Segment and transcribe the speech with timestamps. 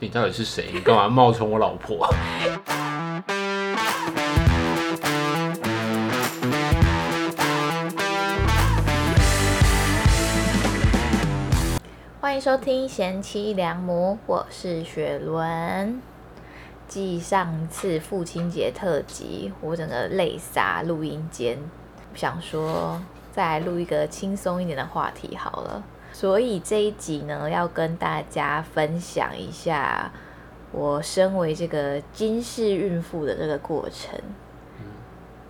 [0.00, 0.70] 你到底是谁？
[0.72, 2.08] 你干嘛冒充我老婆？
[12.20, 16.00] 欢迎收听贤妻良母，我是雪伦。
[16.86, 21.58] 继上次父亲节特辑，我整个泪洒录音间，
[22.14, 23.02] 想说
[23.32, 25.82] 再来录一个轻松一点的话题好了。
[26.12, 30.10] 所以这一集呢，要跟大家分享一下
[30.72, 34.18] 我身为这个金氏孕妇的这个过程。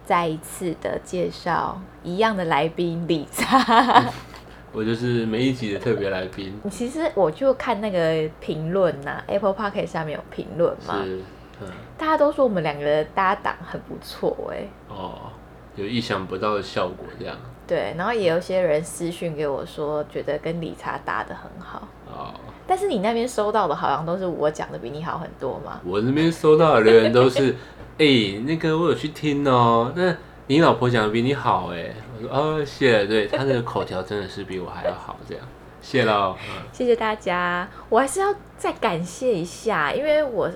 [0.04, 4.10] 再一次的介绍一样的来宾李查。
[4.72, 6.58] 我就是每一集的特别来宾。
[6.70, 11.20] 其实我就看那个评论呐，Apple p o c k e t 上面有评论嘛，是，
[11.60, 14.66] 嗯，大家都说我们两个的搭档很不错哎。
[14.88, 15.30] 哦，
[15.76, 17.36] 有意想不到的效果这样。
[17.68, 21.86] 对，然后也有些人私讯给我说，觉得跟理查搭的很好。
[22.06, 22.32] 哦，
[22.66, 25.78] 但是你那边收到的好像都是我讲的比你好很多嘛。
[25.84, 27.54] 我这边收到的留言都是，
[27.98, 30.16] 哎、那个我有去听哦，那
[30.46, 31.94] 你老婆讲的比你好哎。
[32.16, 35.44] 我说哦，谢了，对，她的口条真的是比我还要好，这样，
[35.82, 36.34] 谢喽。
[36.40, 40.50] 嗯谢谢大家，我还是要再感谢一下，因为我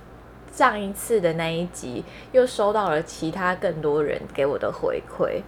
[0.50, 5.42] 上一次的那一集又收到了其他更多人给我的回馈，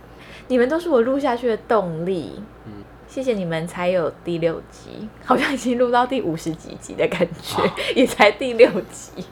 [0.49, 2.33] 你们都是我录下去的动力。
[2.67, 2.73] 嗯
[3.07, 9.25] 谢谢你们才有第六集， 好像已经录到第五十几集的感觉，好 也才第六集。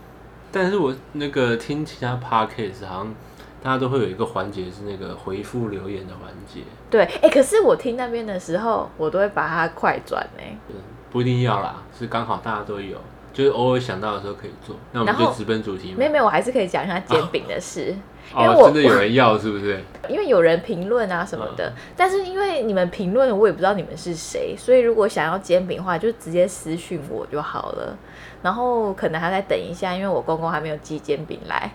[0.53, 3.15] 但是我那个听其他 podcast 好像
[3.61, 10.43] 大家都会有一个环节是那个回复留言的环节，对，哎、可是我听那边的时候，我都会把它快转呢。
[10.69, 10.77] 嗯，
[11.11, 12.99] 不一定要啦，是刚好大家都有，
[13.33, 14.77] 就是偶尔想到的时候可以做。
[14.93, 16.05] 那我们就直奔主题没。
[16.05, 17.97] 有没有，我还是可以讲一下煎饼的事。
[18.35, 19.81] 因为我哦，真的有人要是不是？
[20.09, 27.97] 因为有人评论啊什么的，嗯但是因为你们评论了，我也不知道你们是谁，所以如果想要煎饼的话，就直接私讯我就好了。
[28.43, 31.71] 然后可能还再等一下，因为我公公还没有寄煎饼来。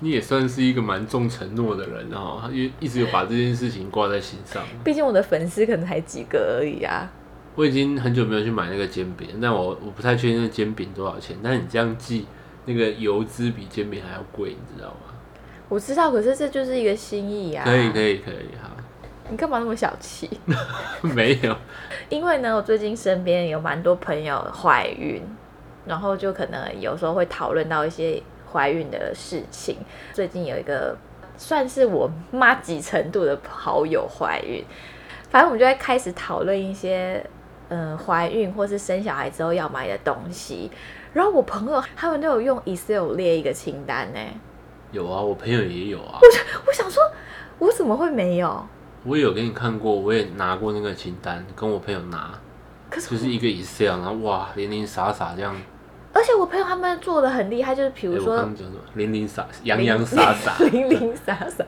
[0.00, 4.62] 你也算是一个蛮重承诺的人哦，他一一直有把这件事情挂在心上。
[4.84, 7.10] 毕竟我的粉丝可能才几个而已啊。
[7.56, 11.36] 我已经很久没有去买那个煎饼，但我我不太确定那煎饼多少钱。
[11.42, 12.24] 但是你这样寄，
[12.64, 15.07] 那个油脂比煎饼还要贵，你知道吗？
[15.68, 17.64] 我知道，可是这就是一个心意啊。
[17.64, 18.70] 可以可以可以，好，
[19.28, 20.28] 你干嘛那么小气？
[21.02, 21.54] 没有，
[22.08, 25.22] 因为呢，我最近身边有蛮多朋友怀孕，
[25.84, 29.76] 然后就可能有时候会讨论到一些怀孕的事情。
[30.12, 30.96] 最近有一个
[31.36, 34.64] 算是我妈几程度的好友怀孕，
[35.28, 37.22] 反正我们就会开始讨论一些
[37.68, 40.70] 嗯怀孕或是生小孩之后要买的东西。
[41.12, 44.20] 然后我朋友他们都有用 Excel 列一个清单呢，
[44.92, 46.18] 有啊，我朋友也有啊，
[46.66, 47.02] 我想说，
[47.58, 48.66] 我怎么会没有？
[49.04, 52.30] 我也有给你看过，我也拿过那个清单，跟我朋友拿，
[52.90, 55.54] 可是就是一个 Excel，然后哇，零零散散这样。
[56.12, 58.48] 而且我朋友他们做的很厉害，就是比哎、如说？
[58.94, 60.56] 零零散，洋洋洒洒。
[60.72, 61.64] 零零散散。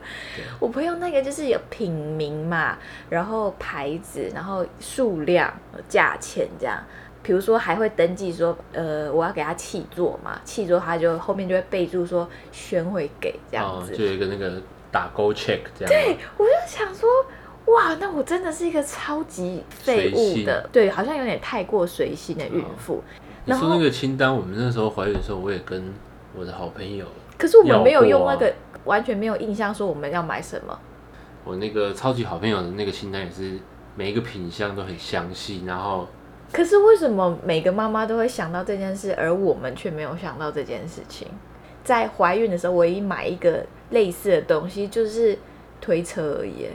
[0.59, 2.77] 我朋友那个就是有品名嘛，
[3.09, 5.53] 然后牌子，然后数量、
[5.87, 6.83] 价钱这样。
[7.23, 13.95] 比如说还会登记说，呃，我要给他契作嘛，契作他就后面就会备注说宣会给这样哦，子。
[13.95, 14.61] 就有一个那个
[14.91, 15.87] 打勾 check 这样。
[15.87, 17.07] 对，我就想说，
[17.73, 23.03] 哇，那我真的是一个超级废物的，对，好像有点太过随性的孕妇。
[23.45, 25.93] 然后你说那个清单，我们那时候怀孕的时候，我也跟
[26.35, 27.05] 我的好朋友，
[27.37, 28.53] 可是我们没有用那个，
[28.85, 30.79] 完全没有印象说我们要买什么。
[31.43, 33.59] 我那个超级好朋友的那个清单也是
[33.95, 36.07] 每一个品相都很详细，然后
[36.51, 41.27] 可是为什么每个妈妈都会想到这件事，而我们却没有想到这件事情？
[41.83, 45.37] 在怀孕的时候，唯一买一个类似的东西就是
[45.79, 46.67] 推车而已。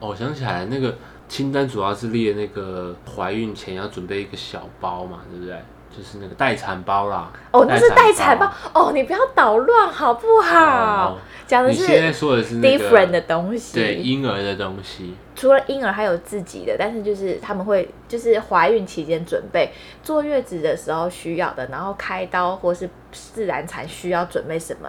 [0.00, 0.96] 哦，我想起来那个
[1.28, 5.54] 清单主要是列那个怀孕前要准备一个小包嘛，对不对？
[5.96, 7.30] 就是那个待产包啦。
[7.52, 11.12] 哦，那是待产包哦，你不要捣乱好不好？
[11.12, 11.18] 哦
[11.50, 13.74] 讲的是你现在说的是那个 different 的东西。
[13.74, 15.16] 对婴儿的东西。
[15.34, 24.88] 除了婴儿还有自己的，但是就是他们会就是怀孕期间准备，坐月子的时候需要的，然后开刀或是自然产需要准备什么，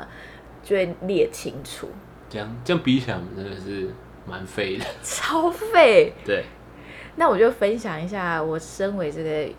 [0.64, 1.90] 就会列清楚。
[2.30, 3.90] 这样这样比起来，我们真的是
[4.28, 4.86] 蛮废的。
[5.02, 6.14] 超废。
[6.24, 6.46] 对，
[7.16, 9.52] 那我就分享一下我身为这个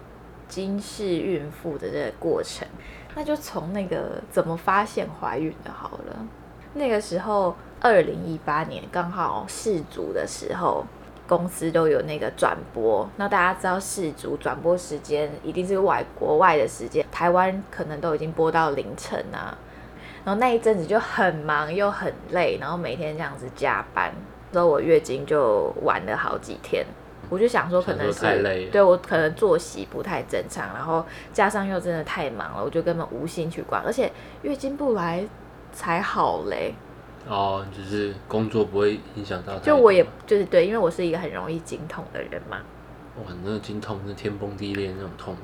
[0.53, 2.69] 金氏孕妇的这个过程。
[3.15, 6.29] 那就从那个怎么发现怀孕的好了。
[6.75, 10.85] 那个时候，二零一八年刚好世足的时候，
[11.27, 13.09] 公司都有那个转播。
[13.17, 19.57] 那大家知道世足转播时间一定是外国外的时间，台湾可能都已经播到凌晨啊。
[20.23, 24.13] 然后那一阵子就很忙又很累，然后每天这样子加班，
[24.53, 26.85] 之后我月经就晚了好几天。
[27.33, 31.03] 我就想说可能想说太累是了对我可能作息不太正常，然后
[31.33, 34.13] 加上又真的太忙了，我就根本无心去管，而且
[34.43, 35.25] 月经不来
[35.73, 36.75] 才好嘞。
[37.27, 39.59] 哦，就是工作不会影响到。
[39.61, 42.59] 就我也就是对，因为我是一个很容易经痛的人嘛。
[43.17, 45.35] 哇，那个经痛是天崩地裂那种痛，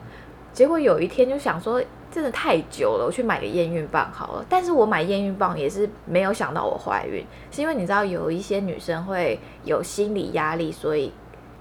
[0.52, 4.44] 结果有一天就想说，真的太久了，我去买个验孕棒好了。
[4.48, 11.12] 但是我买验孕棒也是没有想到我怀孕，是因为你知道有一些女生会有心理压力，所以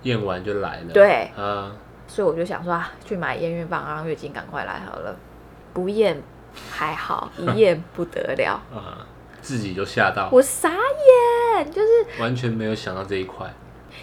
[0.04, 0.94] 验完就来了。
[0.94, 1.72] 对，啊，
[2.08, 5.16] 所以我就想说啊，去买验孕棒，让月经赶快来好了。
[5.74, 6.22] 不验
[6.72, 9.06] 还好， 一验不得了，啊，
[9.42, 10.70] 自己就吓到，我傻
[11.56, 13.52] 眼，就是完全没有想到这一块。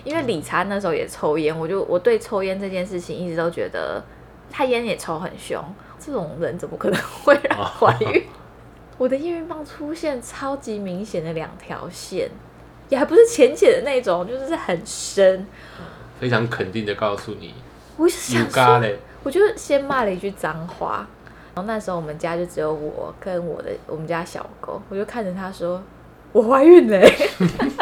[0.03, 4.03] 因为理查那时候也抽烟，我就我对抽烟这件事情一直都觉得
[4.51, 5.63] 他烟也抽很凶，
[5.99, 8.25] 这种人怎么可能会让怀孕？
[8.99, 12.31] 我的验孕棒出现超级明显的两条线，
[12.95, 15.45] 也还不是浅浅的那种，就是很深。
[16.21, 17.53] 非常肯定的告诉你，
[17.97, 18.83] 我就想
[19.25, 21.05] 我就先骂了一句脏话，
[21.55, 25.83] 然后那时候我们家就只有我跟我的我们家小狗，我就看着他说
[26.31, 27.13] ：“我怀孕嘞、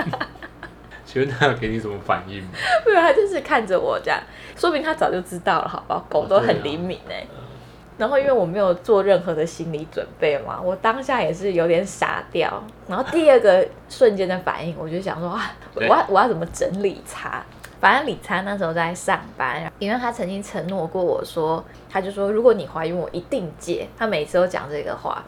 [1.05, 2.49] 请问他有给你什么反应吗？
[2.87, 4.19] 没有，他就是看着我这样，
[4.57, 6.07] 说明他早就知道了，好不好？
[6.09, 7.27] 狗都很灵敏哎、
[7.99, 12.63] 然后因为我没有做任何的心理准备嘛，我当下也是有点傻掉。
[12.89, 17.43] 然后第二个瞬间的反应，我就想说啊，我要我要怎么整理他？
[17.81, 23.89] 反正李灿那时候在上班，因为他曾经承诺过我说，他就说如果你怀孕，我一定戒。
[23.99, 25.25] 他每次都讲这个话，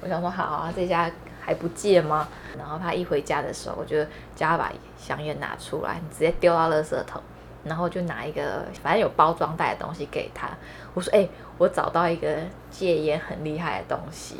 [0.00, 1.10] 我想说好啊，这家
[1.40, 2.26] 还不戒吗？
[2.58, 4.02] 然后他一回家的时候，我就
[4.34, 7.20] 叫他把香烟拿出来，你直接丢到垃圾桶，
[7.64, 10.48] 然后就拿一个反正有包装袋的东西给他。
[10.94, 11.28] 我说：“哎、
[11.58, 12.36] 我找到一个
[12.70, 14.36] 戒烟很厉害的东西，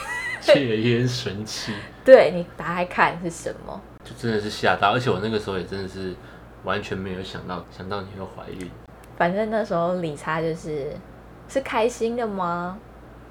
[0.40, 1.72] 戒烟神器，
[2.04, 3.80] 对你打开看是什么？
[4.04, 6.14] 就真的是吓到，而且我那个时候也真的是
[6.64, 8.70] 完全没有想到，想到你会怀孕，
[9.16, 10.92] 反正那时候理查就是
[11.48, 12.78] 是开心的吗？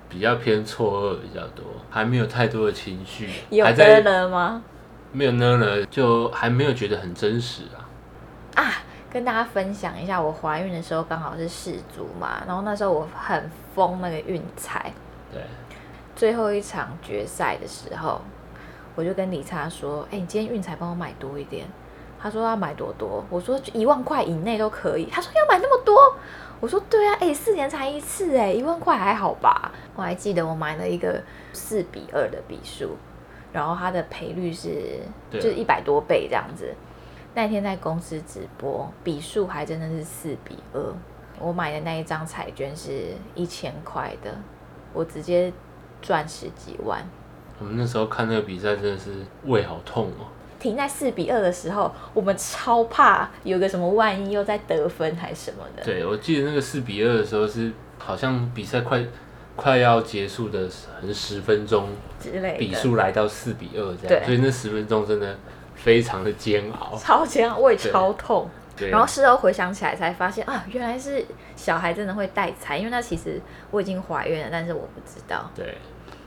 [0.10, 4.64] 比较偏错愕比较多，还没有太多的情绪，有的还在了吗？
[5.12, 7.86] 没有呢呢，就还没有觉得很真实啊。
[8.56, 8.74] 啊，
[9.14, 14.92] 跟大家分享一下，我怀孕的时候刚好是世足嘛，然后那时候我很疯那个运彩，
[15.32, 15.44] 对，
[16.16, 18.20] 最后一场决赛的时候，
[18.96, 21.68] 我就跟李查说：“哎、你今天运彩帮我买多一点。”
[22.20, 25.06] 他说要买多多，我说一万块以内都可以。
[25.12, 25.96] 他说要买那么多，
[26.62, 29.72] 我说对啊，哎、四年才一次，哎，一万块还好吧？
[29.96, 31.22] 我还记得我买了一个
[31.52, 32.96] 四比二的比数，
[33.52, 36.74] 然后它的赔率是就是一百多倍这样子。
[37.36, 40.82] 那天在公司直播，比数还真的是四比二。
[41.40, 44.30] 我买的那一张彩券是一千块的，
[44.94, 45.52] 我直接
[46.02, 47.04] 赚十几万。
[47.60, 49.12] 我们那时候看那个比赛真的是
[49.46, 50.28] 胃好痛哦。
[50.60, 55.84] 停在四比二的时候，我们超怕有个什么万一又在得分还是什么的。
[55.84, 59.04] 对，我记得那个四比二的时候是好像比赛快
[59.56, 61.90] 快要结束的，可能十分钟，
[62.20, 62.58] 之类的。
[62.60, 65.36] 比数来到四比二这样，所以那十分钟真的
[65.84, 66.98] 非常的煎熬。
[66.98, 68.50] 超煎熬，胃超痛。
[68.76, 71.24] 对，然后事后回想起来才发现啊，原来是
[71.56, 73.40] 小孩真的会带财，因为那其实
[73.70, 75.48] 我已经怀孕了，但是我不知道。
[75.54, 75.78] 对，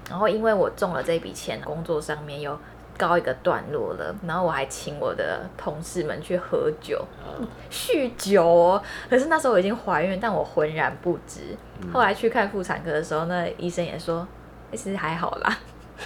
[0.08, 2.56] 然后因为我中了这笔钱，工作上面又
[2.96, 7.34] 告一个段落了，然后我还请我的同事们去喝酒，啊
[7.68, 8.82] 酗酒哦。
[9.10, 11.56] 可是那时候我已经怀孕，但我浑然不知。
[11.80, 14.26] 嗯后来去看妇产科的时候，那医生也说，
[14.70, 15.58] 欸其实还好啦。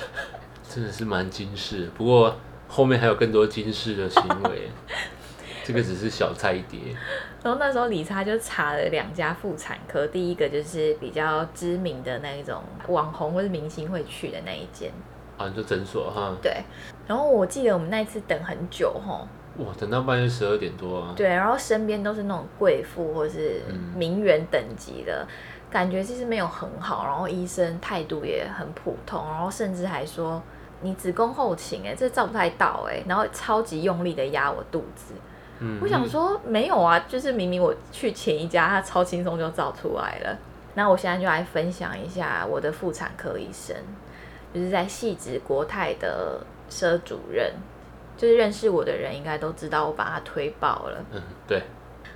[0.66, 1.90] 真的是蛮惊世。
[1.96, 2.34] 不过
[2.70, 4.70] 后面还有更多惊世的行为，
[5.64, 6.78] 这个只是小菜一碟。
[7.42, 14.92] 然后那时候理查就查了两家妇产科，第一个就是比较知名的那一种网红或是明星会去的那一间，
[15.36, 16.62] 啊，你说诊所哈，对。
[17.08, 21.12] 然后我记得我们那一次等很久吼，哇，等到半夜十二点多啊。
[21.16, 25.26] 对，然后身边都是那种贵妇或是嗯名媛等级的，
[25.70, 30.40] 感觉其实没有很好，然后医生态度也很普通，然后甚至还说
[30.82, 35.14] 你子宫后倾哎，这照不太到哎，然后超级用力的压我肚子。
[35.62, 40.38] 嗯我想说没有啊，就是明明我去前一家，他超轻松就照出来了。
[40.74, 43.76] 那我现在就来分享一下我的妇产科医生，
[44.54, 47.52] 就是在细致国泰的佘主任，
[48.16, 51.04] 就是认识我的人应该都知道，我把他推爆了。
[51.12, 51.62] 嗯，对，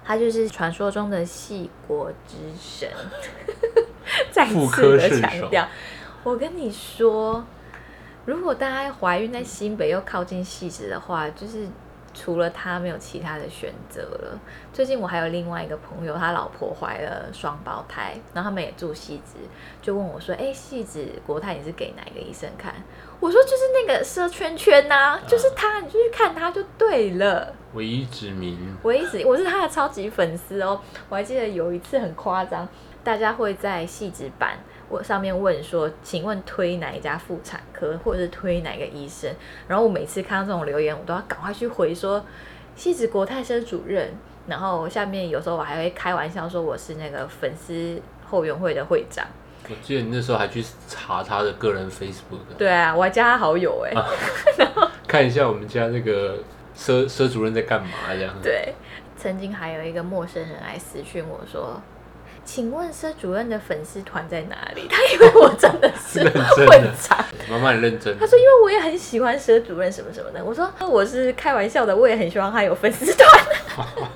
[0.02, 2.88] 他就是传说中的戏国之神，
[4.30, 5.68] 再次的强调。
[6.22, 7.44] 我跟你说，
[8.24, 11.66] 如果大家怀孕在新北又靠近戏子的话，就是
[12.14, 14.40] 除了他没有其他的选择了。
[14.72, 19.36] 最近我还有另外一个朋友，他老婆怀了双胞胎，然后他们也住戏子，
[19.82, 22.74] 就问我说：“哎，戏子国泰你是给哪一个医生看？”
[23.20, 30.80] 我说：“就是那个射圈圈呐，就是他，你就去看他就对了。”唯一指名，唯一指，我是他的超级粉丝哦。
[31.08, 32.66] 我还记得有一次很夸张，
[33.02, 34.56] 大家会在戏子版。
[34.88, 39.34] 我上面问说，请问推哪一家妇产科，或者是推哪个医生？
[39.66, 42.24] 然后我每次看到这种留言，我都要赶快去回说，
[42.76, 44.12] 西子国泰生主任。
[44.46, 47.98] 然后下面有时候我还会开玩笑说我是那个粉丝
[48.28, 49.24] 后援会的会长。
[49.70, 52.40] 我记得你那时候还去查他的个人 Facebook。
[52.58, 53.94] 对啊，我还加他好友哎。
[55.08, 56.36] 看一下我们家那个
[56.76, 58.34] 佘佘主任在干嘛这样。
[58.42, 58.74] 对，
[59.16, 61.80] 曾经还有一个陌生人来私讯我说。
[62.44, 64.86] 请问佘主任的粉丝团在哪里？
[64.88, 67.18] 他以为我真的是 会长，
[67.50, 68.16] 妈妈很认真。
[68.18, 73.96] 他说：“因为我也很喜欢佘主任什么什么的。”我说：“我是开玩笑的，我也很希望他有粉丝团。”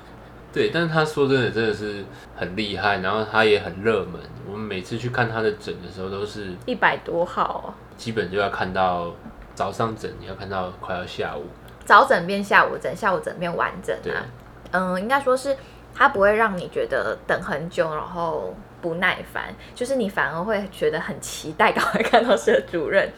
[0.53, 2.05] 对，但是他说真的，真的是
[2.37, 4.21] 很厉害，然后他也很热门。
[4.47, 9.15] 我们每次去看他的诊的时候，都是一百多号，基本就要看到
[9.55, 11.45] 早上诊，你要看到快要下午，
[11.85, 14.25] 早诊变下午诊，下午诊变晚诊啊。
[14.73, 15.57] 嗯，应该说是。
[15.99, 23.11] 它不会让你觉得等很久，然后不耐烦，就是你反而会觉得很期待，赶快看到社主任。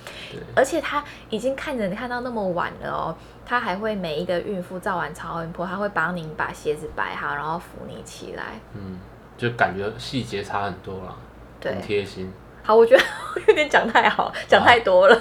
[0.56, 8.58] 而且他已经看着你看到那么晚了哦，他还会每一个孕妇照完超音波，他会帮您把鞋子摆好，然后扶你起来。
[8.74, 8.98] 嗯，
[9.36, 11.14] 就感觉细节差很多了，
[11.62, 12.32] 很贴心。
[12.62, 13.02] 好，我觉得
[13.46, 15.20] 有点讲太好，讲太多了。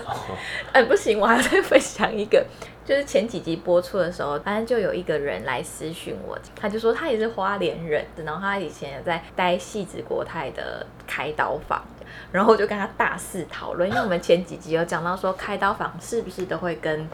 [0.71, 2.45] 哎，不行，我还要再分享一个。
[2.89, 11.83] 就是前几集播出的时候，反正就有一个人来私讯我，他就说他也是花莲人，然后他以前也在待细子国泰的开刀房，
[12.31, 17.07] 然后我就跟他大肆讨论，因为我们前几集有讲到说开刀房是不是都会跟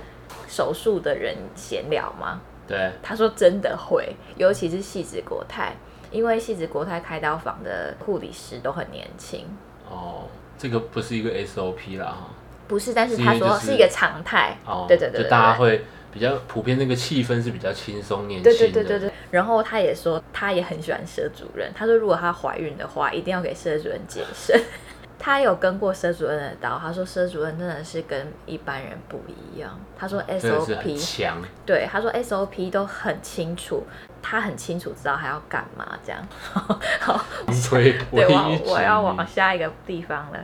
[0.47, 2.39] 手术的人闲聊吗？
[2.65, 5.75] 对，他说真的会，尤其是细子国泰，
[6.09, 9.45] 因为细子国泰开刀房的护理师都很年轻。
[9.89, 10.23] 哦，
[10.57, 12.29] 这个不是一个 SOP 啦哈。
[12.67, 14.57] 不是，但是他说是一个常态。
[14.65, 18.57] 哦，对对对，就大家会比较普遍，那个气氛是比较轻松、年轻的。
[18.57, 19.13] 对对对对对。
[19.31, 21.71] 然后他也说，他也很喜欢佘主任。
[21.75, 24.59] 他说，如果他怀孕的话，一定要给佘主任接生。
[25.17, 29.79] 他有跟过佘主任的刀，他说佘主任真的是跟一般人不一样。
[29.97, 33.83] 他说 SOP 强，对，他说 SOP 都很清楚，
[34.21, 36.27] 他很清楚知道他要干嘛这样。
[36.99, 37.25] 好，
[37.71, 38.21] 对，我
[38.65, 40.39] 我要往下一个地方了。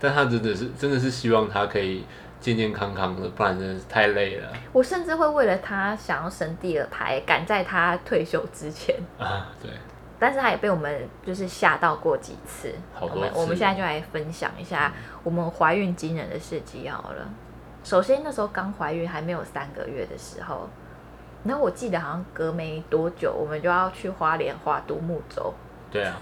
[0.00, 2.04] 但他真的是真的是希望他可以
[2.40, 4.52] 健健康康的，不然真的是太累了。
[4.72, 9.70] 我甚至会为了他想要生第二胎，赶在他退休之前 啊，对。
[10.18, 12.74] 但是他也被我们就是吓到过几次。
[12.94, 13.32] 好多次。
[13.34, 14.90] 我们现在就来分享一下
[15.22, 17.28] 我们怀孕惊人的事迹好了。
[17.84, 20.68] 首先那时候刚怀孕还没有三个月的时候，
[21.44, 25.52] 然后我记得好像隔没多久，我们就要去花莲花独木舟。
[25.90, 26.16] 对啊。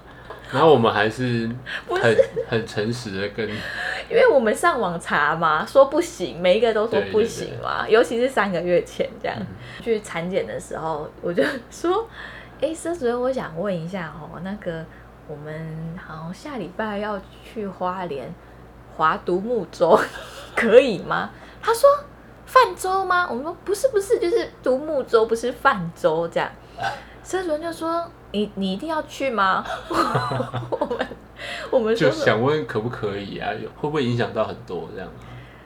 [0.50, 1.48] 然后我们还是
[1.88, 2.16] 很
[2.48, 3.46] 很诚实的跟，
[4.08, 9.36] 因为我们上网查嘛，说不行，每一个都说不行嘛，尤其是三个月前这样
[9.82, 12.08] 去产检的时候，我就说，
[12.62, 14.82] 哎，佘主任，我想问一下哦，那个
[15.28, 18.32] 我们好下礼拜要去花莲
[18.96, 20.00] 划独木舟，
[20.56, 21.30] 可以吗？
[21.60, 21.90] 他说
[22.46, 23.26] 泛舟吗？
[23.28, 26.50] 我们说不是不是，就是独木舟，不是泛舟这样。
[27.22, 28.10] 佘主任就说。
[28.32, 29.64] 你你一定要去吗？
[30.70, 31.06] 我们
[31.70, 33.50] 我们就想问可不可以啊？
[33.76, 35.08] 会不会影响到很多这样？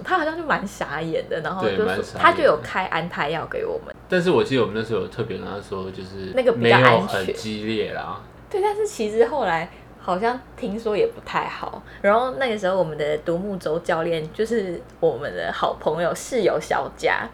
[0.05, 1.87] 他好像就蛮傻眼的，然后就
[2.19, 3.95] 他就有开安胎药给我们。
[4.09, 8.21] 但是我记得我们那时候有特别跟他说，就是那个比较安全，激烈啦。
[8.51, 11.83] 对，但是其实后来好像听说也不太好。
[12.01, 17.29] 然后那个时候我们的独木舟教练就是我们的好朋友室友小佳。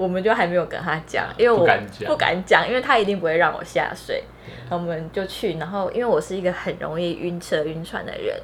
[0.00, 1.58] 我们就还没有跟他讲，因为我
[2.06, 4.24] 不敢讲，因为他一定不会让我下水。
[4.70, 8.34] 我们就去，然后因为我是一个很容易晕车、晕船的人，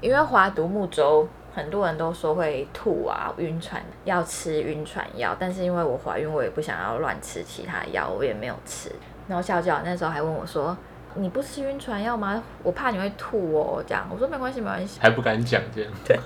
[0.00, 5.36] 因为划独木舟，很多人都说会吐啊、晕船，要吃晕船药。
[5.36, 8.92] 但是因为我怀孕，我也不想要乱吃其他药，我也没有吃。
[9.26, 10.76] 然后笑笑那时候还问我说
[11.16, 12.40] ：“你不吃晕船药吗？
[12.62, 15.92] 我怕你会吐哦。”这样我说没关系，没关系，还不敢讲这样。
[16.06, 16.16] 对，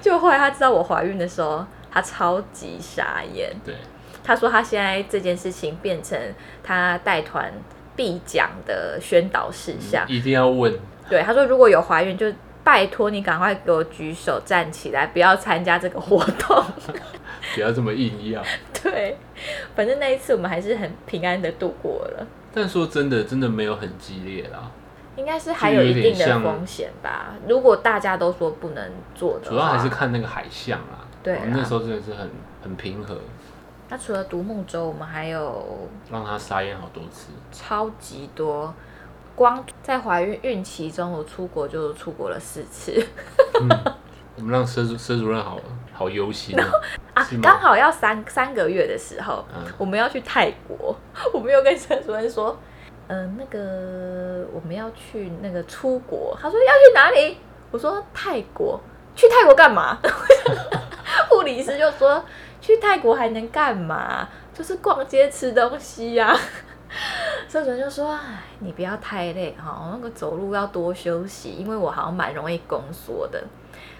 [0.00, 3.54] 就后来他知道我怀孕的时候，他超级傻眼。
[3.64, 3.76] 对。
[4.24, 6.18] 他说他现在这件事情变成
[6.62, 7.52] 他带团
[7.96, 10.72] 必讲的宣导事项，一定要问。
[11.08, 12.32] 对，他说如果有怀孕，就
[12.64, 16.64] 拜托你赶快给我举手站起来，不要参加这个活动。
[17.54, 18.42] 不要这么硬要。
[18.82, 19.18] 对，
[19.74, 22.26] 反正那一次我们还是很平安的度过了。
[22.54, 24.70] 但说真的，真的没有很激烈啦。
[25.16, 27.34] 应该是还有一定的风险吧。
[27.46, 31.04] 如果大家都说不能做的，主要还是看那个海象啦。
[31.22, 32.30] 对，那时候真的是很
[32.62, 33.18] 很平和。
[33.92, 37.26] 那除了独木舟，我们还有让他撒盐好多次。
[37.52, 38.72] 超级多，
[39.36, 43.06] 光在怀孕孕期中，我出国就出国了四次
[44.38, 45.60] 我们让佘主佘主任好
[45.92, 46.64] 好忧心哦。
[47.12, 50.96] 啊刚好要三三个月的时候，嗯我们要去泰国，
[51.34, 52.58] 我们又跟陈主任说，
[53.08, 57.36] 嗯、那个我们要去那个出国，他说要去哪里？
[57.70, 58.80] 我说泰国，
[59.14, 59.98] 去泰国干嘛？
[61.28, 62.24] 护理师就说
[62.62, 64.26] 去泰国还能干嘛？
[64.54, 66.34] 就是逛街吃东西呀、
[67.48, 68.20] 社主任就说：“哎，
[68.60, 73.42] 你不要太累哈，那个走路要多休息，因为我好像蛮容易宫缩的。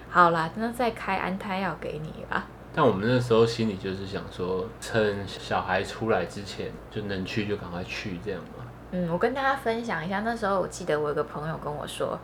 [0.09, 2.45] 好啦，那再开安胎药给你吧。
[2.73, 8.63] 但我们那时候心里就是想说，趁小孩出来之前，就能去就赶快去，这样嘛。
[8.91, 12.17] 嗯，我跟大家分享一下，那时候我记得我有个朋友跟我说，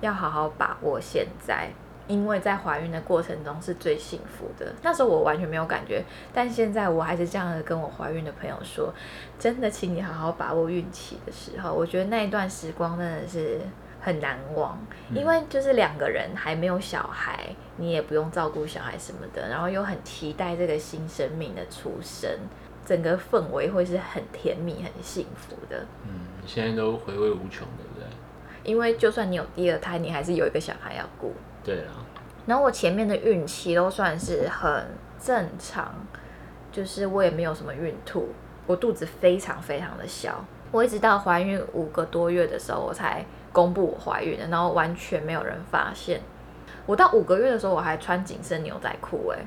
[0.00, 1.70] 要好好把握现在，
[2.08, 4.72] 因为在怀孕的过程中是最幸福的。
[4.82, 8.92] 那时候我完全没有感觉，但现在我还是这样的跟我怀孕的朋友说，
[9.38, 13.60] 真的，请你好好把握孕期的时候，我觉得那一段时光真的是
[14.00, 14.78] 很难忘，
[15.14, 22.30] 因为就是两个人还没有小孩，你也不用照顾小孩什么的，然后又很期待这个新生命的出生。
[22.84, 25.86] 整个氛围会是很甜蜜、很幸福的。
[26.02, 28.04] 嗯，现在都回味无穷，对不对？
[28.64, 31.32] 因为就算你有第二胎，你还是有一个小孩要顾。
[31.64, 32.04] 对啊，
[32.46, 34.86] 然后我前面的孕期都算是很
[35.18, 35.94] 正常，
[36.72, 38.30] 就是我也没有什么孕吐，
[38.66, 40.44] 我肚子非常非常的小。
[40.70, 46.20] 我一直到怀孕五个多月的时候，我才公布我怀孕的，然后完全没有人发现。
[46.86, 49.38] 我到五个月的时候，我还穿紧身牛仔裤哎。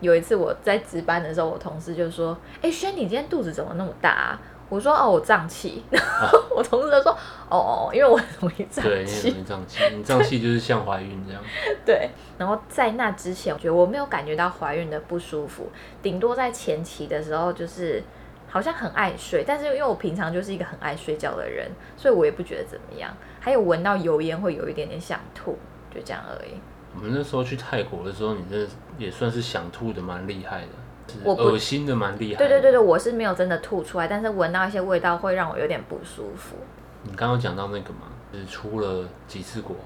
[0.00, 7.12] 有一次我在值班的时候，我同事就说：“哎、轩，你今天肚子怎么那么大啊？”我说：“哦，我胀气。”然后我同事就说
[7.48, 9.30] ：“哦哦，因为我很容易胀对，你。
[9.30, 11.42] 容易胀气，你胀气就是像怀孕这样。
[11.84, 15.70] 对，然后在那之前，我觉得我没有感觉到怀孕的不舒服，
[16.02, 18.02] 顶多在前期的时候就是
[18.48, 23.14] 好像很爱睡，但是因为我平常就是一个很爱睡觉的人，所以我也不觉得怎么样。
[23.40, 25.58] 还有闻到油烟会有一点点想吐，
[25.94, 26.52] 就这样而已。
[26.96, 28.66] 我们那时候去泰国的时候，你真的
[28.96, 30.83] 也算是想吐的蛮厉害的，是
[31.22, 32.48] 我恶心的蛮厉害的。
[32.48, 36.56] 对对对对，我是没有真的吐出来，但是闻到一些味道会让我有点不舒服。
[37.02, 39.76] 你刚刚讲到那个嘛，就是出了几次国，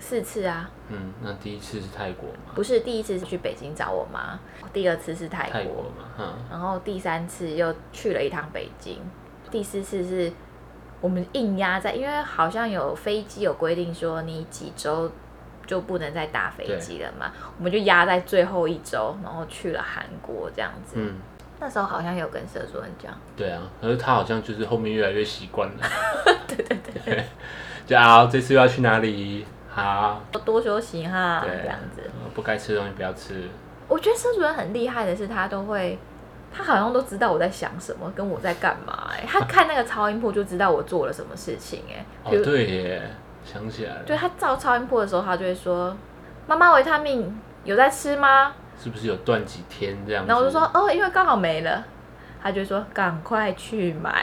[0.00, 4.38] 四次啊，嗯，那第一次是泰国吗，不是第一次是去北京找我妈，
[4.72, 8.98] 第二次是泰国，泰国嘛，嗯，然后第三次又去了一趟北京，
[9.50, 10.32] 第四次是
[11.00, 15.10] 我们硬压在，因为好像有飞机有规定说你几周
[15.66, 20.94] 就不能再搭飞机了嘛，我们就压在最后一周，然后去了韩国这样子。
[20.94, 21.14] 嗯，
[21.60, 25.74] 那时候好像有跟社主任讲，对啊，可是他好像就是后面越来越习惯了。
[26.48, 27.24] 对对对，
[27.86, 29.44] 就啊，这次又要去哪里？
[29.68, 32.00] 好，多休息哈，对，这样子。
[32.04, 33.48] 呃不该吃的东西不要吃。
[33.88, 35.98] 我觉得社主任很厉害的是，他都会，
[36.52, 43.02] 他好像都知道我在想什么，跟我在干嘛、哎，他看那个超音波就知道我做了什么事情、哎，哦对耶，
[43.46, 45.96] 想起来了，对他照超音波的时候，他就会说
[46.46, 50.28] ：“妈妈维他命有在吃吗是不是有断几天这？”样子？
[50.28, 51.84] 然后我就说：“哦，因为刚好没了。”
[52.42, 54.20] 他就会说：“赶快去买。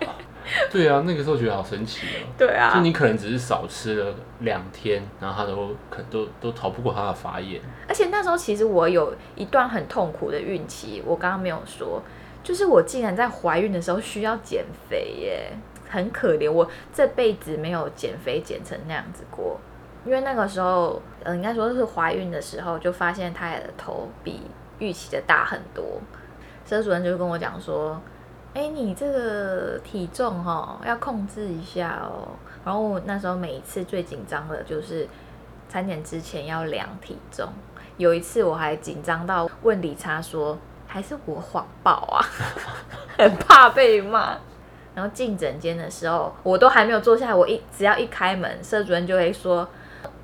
[0.70, 7.60] 对啊，那个时候觉得好神奇哦。”对啊就，你可能只是少吃了两天，然后他都可能都都逃不过他的法眼。
[7.88, 12.02] 而且那时候其实我有一段很痛苦的孕期，我刚刚没有说，
[12.42, 15.52] 就是我竟然在怀孕的时候需要减肥耶，
[15.90, 19.58] 很可怜，我这辈子没有减肥减成那样子过。
[20.06, 24.40] 因为那个时候，呃，应该说是怀孕的时候，就发现胎儿的头比
[24.78, 25.84] 预期的大很多。
[26.66, 28.00] 佘主任就跟我讲说
[28.54, 32.28] ：“哎、你这个体重哈、要控制一下哦。”
[32.64, 35.06] 然后那时候每一次最紧张的就是
[35.68, 37.46] 餐点之前要量体重。
[37.98, 40.56] 有一次我还紧张到问理查说
[40.88, 42.24] ：“还是我谎报啊？”
[43.18, 44.38] 很怕被骂。
[44.94, 49.68] 然后进诊间的时候，我都还没有坐下来，我一只要一开门，社主任就会说：“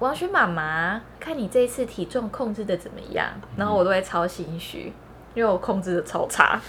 [0.00, 4.92] 王轩妈妈，看你这一次体重控制的怎么样？”然后我都会超心虚，
[5.34, 6.60] 因为我控制的超差。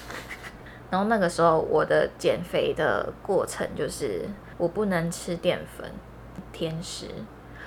[0.89, 4.21] 然后那个时候我的减肥的过程就是，
[4.57, 5.91] 我不能吃淀粉、
[6.53, 7.07] 甜食，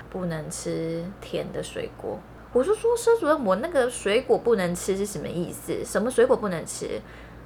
[0.08, 2.18] 不能吃甜的水果。
[2.52, 5.84] 我就说，佘主任，我那个水果不能吃是什么意思？
[5.84, 7.00] 什么水果不能吃？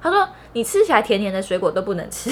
[0.05, 2.29] 他说，你吃起来甜甜的水果都不能吃。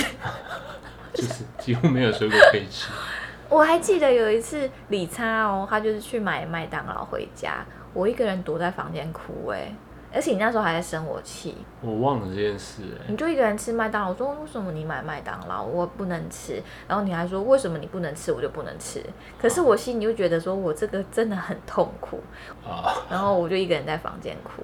[1.12, 2.92] 就是几乎没有水果可以吃。
[3.50, 9.74] 我还记得有一次理查哦，他就是去买麦当劳回家，我一个人躲在房间哭哎，
[10.14, 16.62] 而且你那时候还在生我气，我忘了这件事哎、你就一个人吃麦当劳，我说为什么你买麦当劳我不能吃？
[16.88, 19.04] 然后你还说为什么你不能吃我就不能吃？
[19.42, 22.22] 可是我心里就觉得说我这个真的很痛苦，
[22.64, 24.62] 啊，然后我就一个人在房间哭。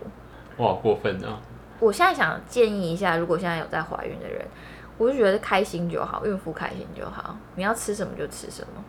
[0.58, 1.42] 我好过分啊！
[1.80, 4.46] 我现在想建议一下，如果现在有在怀孕的人，
[4.98, 8.84] 我就觉得开心就好，孕妇开心就好，你要吃什么就吃什么，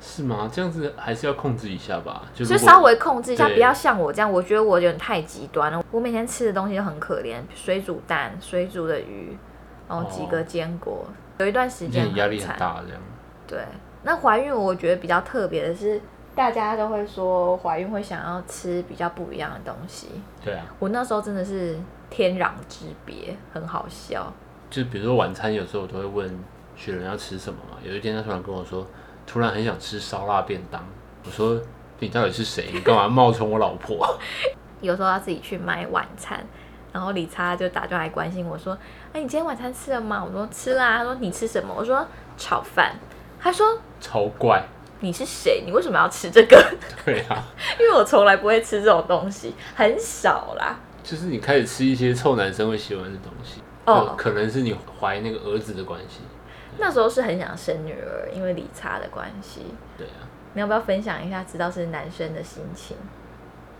[0.00, 0.50] 是吗？
[0.52, 4.30] 这样子还是要控制一下吧，就是稍微控制一下，不要像我这样。
[4.30, 9.36] 我觉得我有点太极端了，我每天吃的东西都很可怜，水煮蛋、水煮的鱼，
[9.88, 11.06] 然后几哦个坚果，
[11.38, 12.54] 有一段时间压力很。
[12.58, 13.02] 大，这样。
[13.46, 13.58] 对，
[14.02, 16.00] 那怀孕我觉得比较特别的是，
[16.34, 20.08] 大家都会说怀孕会想要吃比较不一样的东西。
[20.44, 21.78] 对啊，我那时候真的是
[22.10, 24.32] 天壤之别，很好笑。
[24.68, 26.38] 就比如说晚餐，有时候我都会问
[26.74, 27.78] 雪人要吃什么嘛。
[27.82, 28.84] 有一天他突然跟我说，
[29.26, 30.84] 突然很想吃烧腊便当。
[31.24, 31.60] 我说
[32.00, 32.70] 你到底是谁？
[32.72, 34.18] 你干嘛冒充我老婆？
[34.82, 36.44] 有时候要自己去买晚餐，
[36.92, 38.76] 然后理查就打电话来关心我说
[39.14, 42.96] ：“哎，你今天晚餐吃了吗？”我说：“吃啦。”他说：“你吃什么？”我说：“炒饭。”
[43.40, 44.62] 他说超怪。
[45.04, 45.62] ：“你是谁？
[45.66, 46.56] 你为什么要吃这个
[47.04, 47.44] 对啊，？”
[47.78, 50.80] 因为我从来不会吃这种东西，很少啦。
[51.02, 53.60] 就是你开始吃一些臭男生会喜欢的东西。
[53.84, 56.20] 哦就可能是你怀那个儿子的关系。
[56.78, 59.60] 那时候是很想生女儿，因为理查的关系。
[59.98, 62.96] 对啊，你要不要分享一下知道是男生的心情？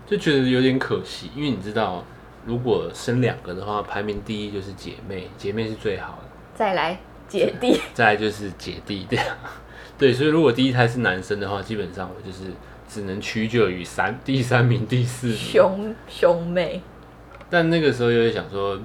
[0.06, 2.04] 就觉得有点可惜，因为你知道，
[2.44, 9.26] 如果生两个的话，排名第一就是姐妹，姐妹是最好的，再来姐弟，再来就是姐弟这样。
[10.04, 12.52] 对，所以如果第一胎是男生的话，基本上我就是
[12.86, 15.36] 只能屈就于三第三名、第四名。
[15.36, 16.82] 兄兄妹。
[17.48, 18.78] 但那个时候又会想说，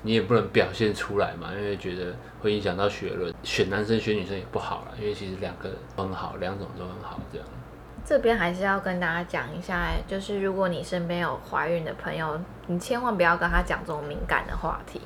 [0.00, 3.34] 你也不能表现出来嘛，因为觉得会影响到学论。
[3.42, 7.46] 选男生选女生也不好了，因为其实两个都很好，两种都很好，这样。
[8.02, 15.02] 这边还是要跟大家讲一下，就是如果你身边有怀孕的朋友，你千万不要跟他讲这种敏感的话题，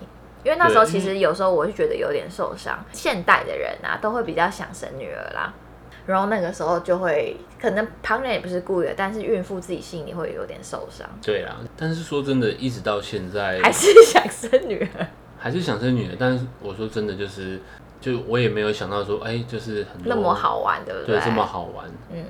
[0.47, 2.79] 因为那时候其实有时候我是觉得有点受伤。
[2.93, 5.53] 现代的人啊，都会比较想生女儿啦，
[6.07, 17.61] 然后那个时候就会，可能旁人也不是故意的，但是孕妇自己心里会有点受伤，对啊，但是说真的，一直到现在还是想生女儿，还是想生女儿，但是我说真的，就是
[18.01, 22.25] 就我也没有想到说，哎、就是很那么好玩，对不对，这么好玩，嗯。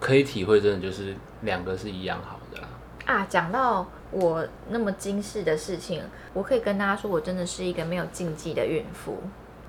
[0.00, 2.68] 可以体会，真的就是两个是一样好的啦。
[3.06, 9.16] 啊，讲到我那么惊世的事情，我可以跟大家说，我真的是一个没有禁忌的孕妇，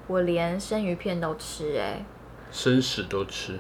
[0.08, 2.04] 我连生鱼片都吃哎、
[2.52, 3.60] 生食都吃，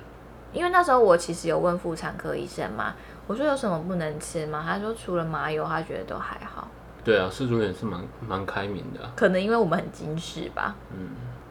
[0.51, 2.95] 因为那时候我其实有问妇产科医生嘛，
[3.27, 4.63] 我说有什么不能吃吗？
[4.67, 6.67] 他说除了麻油，他觉得都还好，
[7.03, 10.75] 对啊，世主也是蛮蛮开明的啊、可能因为我们很惊世吧。
[10.91, 11.09] 嗯，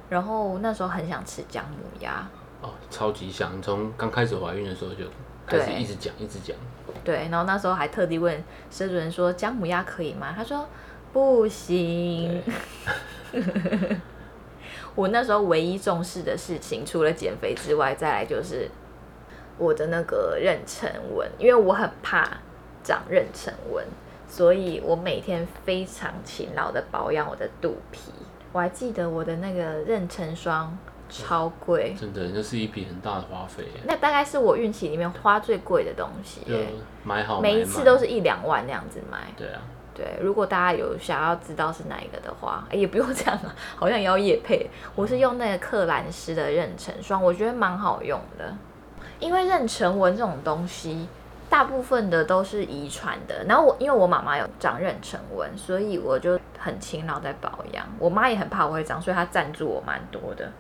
[0.09, 2.29] 然后那时候很想吃姜母鸭，
[2.61, 5.05] 哦，超级想，从刚开始怀孕的时候就
[5.51, 6.57] 对一直讲，一直讲，
[7.05, 10.33] 对，然后那时候还特地问生主任说姜母鸭可以吗？
[10.37, 10.67] 他说
[11.13, 12.43] 不行。
[14.97, 18.69] 我那时候唯一重视的事情，除了减肥之外，再来就是
[19.57, 22.29] 我的那个妊娠纹，因为我很怕
[22.83, 23.87] 长妊娠纹，
[24.29, 28.13] 所以我每天非常勤劳的保养我的肚皮。
[28.53, 30.77] 我还记得我的那个妊娠霜
[31.11, 36.69] 超贵，真的那是一笔很大的花费，那大概是我孕期里面花最贵的东西就耶。
[37.03, 39.19] 买好每一次都是一两万那样子买。
[39.37, 39.61] 对啊，
[39.95, 44.69] 对，如果大家有想要知道是哪一个的话，诶也不用这样啊， 好像也要夜配。
[44.95, 48.55] 我是用那个克兰诗的妊娠霜，我觉得蛮好用的。
[49.19, 51.09] 因为妊娠纹这种东西，
[51.49, 53.45] 大部分的都是遗传的。
[53.49, 57.87] 然后我因为我妈妈有长妊娠纹，所以我就很勤劳在保养。
[57.99, 60.51] 我妈也很怕我会长，所以她赞助我蛮多的。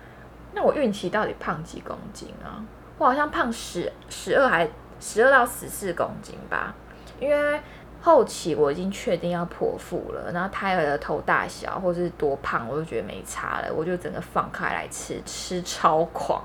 [0.53, 2.65] 那我孕期到底胖几公斤啊？
[2.99, 4.69] 我好像胖十十二还
[5.01, 6.75] 十二到十四公斤吧，
[7.19, 7.61] 因为
[8.03, 16.43] 后期我已经确定要剖腹了，然后胎儿的头大小或是多胖，我就觉得没差了，我就整个放开来吃，吃超狂。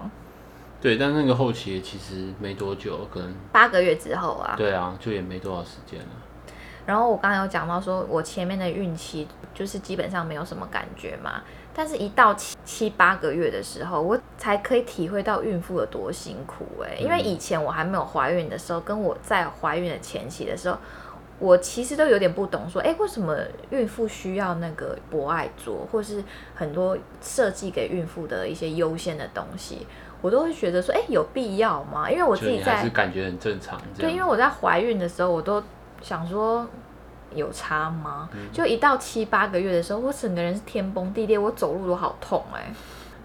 [0.82, 6.08] 对，但那个后期其实没多久，可能八个月之后啊，对啊，就也没多少时间了。
[6.86, 11.42] 然后我刚刚有讲到说，我前面的孕期就是基本上没有什么感觉嘛，
[11.74, 20.78] 但是一到七七八个月的时候，我才可以体会到孕妇有多辛苦哎、因为以前我还没有怀孕的时候，跟我在怀孕的前期的时候，
[21.40, 23.36] 我其实都有点不懂说，哎，为什么
[23.72, 29.88] 孕妇需要那个博爱座，或是很多设计给孕妇的一些优先的东西，
[30.22, 32.10] 我都会觉得说，哎，有必要吗？
[32.10, 35.62] 因为我自己在感觉很正常，对，因为我在怀孕的时候，我都
[36.02, 36.68] 想说
[37.34, 38.30] 有差吗？
[38.34, 42.74] 嗯就一到七八个月的时候，我整个人是天崩地裂，我走路都好痛哎、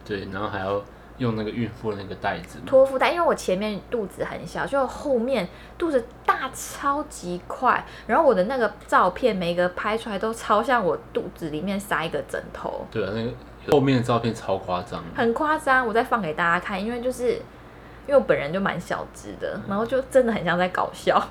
[0.04, 0.82] 对，然后还要
[1.18, 13.30] 用那个孕妇的那个袋子，托腹带，因为我前面肚子很小，就后面肚子大超级快，然后我的那个照片每个拍出来都超像我肚子里面塞一个枕头，对啊，那个
[13.70, 15.86] 后面的照片超夸张，很夸张。
[15.86, 17.34] 我再放给大家看，因为就是
[18.08, 21.22] 因为我本人就蛮小只的，然后就真的很像在搞笑。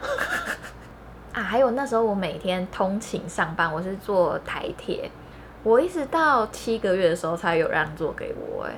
[1.33, 5.09] 啊，还有那时候我每天通勤上班，我是坐台铁，
[5.63, 8.73] 我一直到七个月的时候才有让座给我、哎，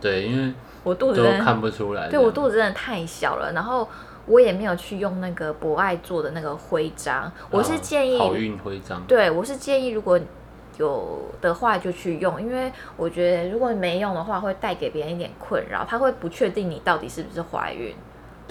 [0.00, 2.08] 对，因为我肚子都真的看不出来。
[2.08, 3.86] 对我肚子真的太小了，然后
[4.26, 9.02] 我也没有去用那个博爱做的那个徽章，我是啊建议，好运徽章。
[9.06, 10.18] 对我是建议如果
[10.78, 17.94] 有的话就去用，因为我觉得如果没用的话会带给别人一点困扰，他会不确定你到底是不是怀孕。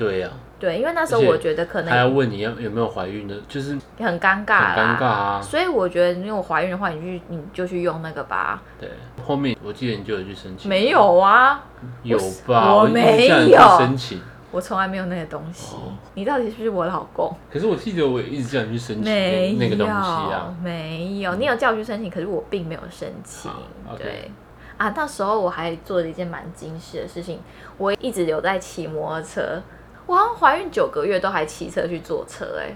[0.01, 5.39] 对呀、对，因为那时候我觉得可能他要能问你要有没有怀孕的，就是很很尴尬啦，尴尬啊。
[5.39, 8.63] 所以我觉得你有怀孕的话，你去你就去用那个吧。
[8.79, 8.89] 对，
[9.23, 10.67] 后面我记得你就有去申请。
[10.67, 11.65] 没有啊，
[12.01, 12.73] 有吧？
[12.73, 14.19] 我没有申请。
[14.49, 15.75] 我从来没有那个东西。
[15.75, 17.31] 哦你到底是不是我老公？
[17.53, 20.51] 可是我记得我也一直叫你去申请那那个东西啊。
[20.63, 21.35] 没有。
[21.35, 23.51] 你有叫我去申请，可是我并没有申请
[23.99, 24.31] 对。
[24.77, 27.39] 啊，那时候我还做了一件蛮惊世的事情，
[27.77, 29.61] 我一直留在骑摩托车。
[30.05, 32.75] 我好像怀孕九个月都还骑车去坐车、哎，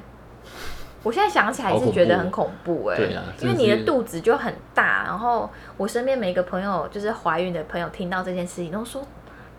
[1.03, 9.05] 我现在想起来是觉得很恐怖、哎，对啊因为你的肚子就很大，然后我身边每一个朋友，就是怀孕的朋友，听到这件事情都说：“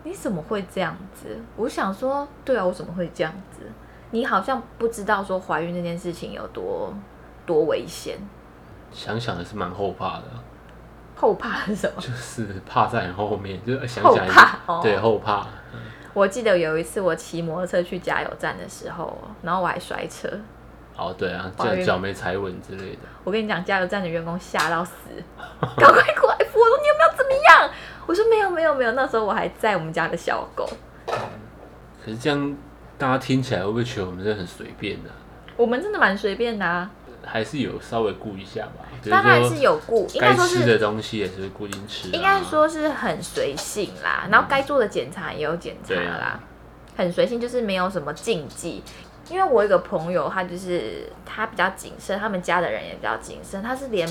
[0.03, 3.61] 你怎么会这样子？”我想说，对啊，我怎么会这样子？
[4.11, 6.93] 你好像不知道说怀孕这件事情有多
[7.45, 8.17] 多危险，
[8.91, 10.23] 想想还是蛮后怕的，
[11.15, 12.01] 后怕是什么？
[12.01, 15.45] 就是怕在你后面，就是想后想对后怕。
[16.17, 20.27] 我记得有一次我骑摩托车去加油站的时候，然后我还摔车。
[20.95, 23.01] 哦，对啊，脚脚没踩稳之类的。
[23.23, 24.93] 我跟你讲，加油站的员工吓到死，
[25.77, 26.65] 赶快过来扶我！
[26.65, 27.69] 说你有没有怎么样？
[28.07, 30.67] 我说没有没有没有，那时候我还在我们家的小狗。
[32.03, 32.57] 可是这样
[32.97, 35.09] 大家听起来会不会觉得我们真的很随便呢、
[35.55, 36.89] 我们真的蛮随便的啊，
[37.27, 42.11] 还是有稍微顾一下吧，当然是有顾，应该该说是吃的东西也是会固定吃、啊。
[42.13, 46.39] 应该说是很随性啦，然后该做的检查也有检查啦
[46.95, 48.81] 很随性，就是没有什么禁忌。
[49.29, 54.07] 因为我有一个朋友，他就是他比较谨慎，他们家的人也比较谨慎，他是连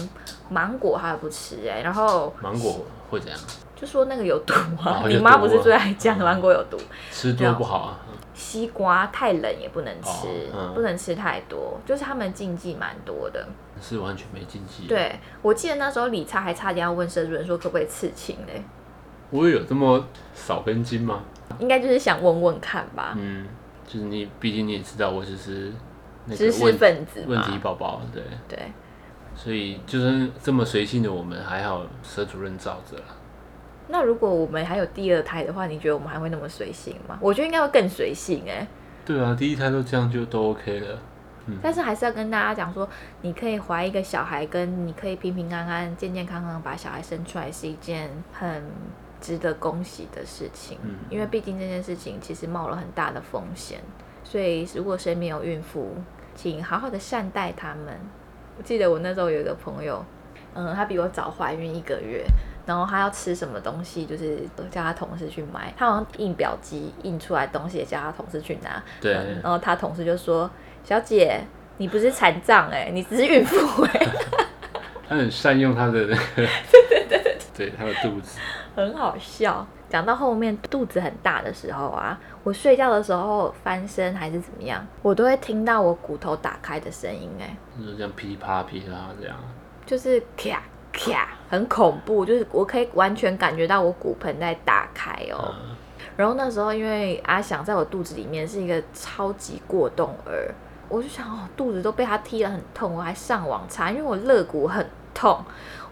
[0.50, 3.40] 芒果他都不吃哎、然后芒果会怎样？
[3.74, 6.78] 就说那个有毒啊，哦你妈不是最爱讲芒果有毒，
[7.10, 7.98] 吃多不好啊。
[8.36, 13.48] 西瓜太冷也不能吃，哦嗯不能吃太多，就是他们禁忌蛮多的。
[13.80, 18.62] 是完全没禁忌。，对我记得那时候理查还差点要问生主任说可不可以刺青嘞，
[19.30, 21.22] 我有这么少根筋吗？
[21.58, 23.14] 应该就是想问问看吧。
[23.16, 23.46] 嗯，
[23.86, 25.72] 就是你，毕竟你也知道我只是
[26.26, 28.58] 那知识分子问题嘛，宝宝，对，对，
[29.34, 33.04] 所以就是这么随性的我们，还好佘主任罩着啦。
[33.88, 37.18] 那如果我们还有第二胎的话，你觉得我们还会那么随性吗？
[37.20, 38.66] 我觉得应该会更随性哎、
[39.04, 40.98] 对啊，第一胎都这样就都 OK 了。
[41.62, 42.88] 但是还是要跟大家讲说，
[43.22, 48.64] 你可以怀一个小孩，跟你可以平平安安、健健康康把小孩生出来，是一件很
[49.20, 50.76] 值得恭喜的事情。
[50.82, 53.78] 嗯因为毕竟这件事情其实冒了很大的风险，
[54.24, 55.94] 所以如果身边有孕妇，
[56.34, 57.96] 请好好的善待他们。
[58.58, 60.04] 我记得我那时候有一个朋友，
[60.54, 62.24] 嗯，她比我早怀孕一个月，
[62.66, 70.50] 然后他要吃什么东西，就是叫他同事去买，他好像印表机印出来的东西也叫他同事去拿，对，然后他同事就说
[70.84, 71.40] ：“小姐，
[71.78, 74.06] 你不是残障哎，你只是孕妇哎，
[75.08, 78.38] 他很善用他的那个，对对对对，对他的肚子。
[78.74, 89.36] 很好笑。”讲到后面肚子很大的时候啊，我睡觉的时候翻身还是怎么样，我都会听到我骨头打开的声音哎，就是这样噼啪啦噼啪啦这样。
[89.86, 90.60] 就是咔
[90.96, 95.54] 咔，很恐怖，就是我可以完全感觉到我骨盆在打开哦。
[95.62, 95.76] 嗯，
[96.16, 100.52] 然后那时候因为阿翔在我肚子里面是一个超级过动儿，
[100.88, 105.38] 我就想哦，肚子都被他踢得很痛，我还上网查，因为我肋骨很痛，